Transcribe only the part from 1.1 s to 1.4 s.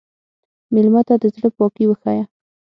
د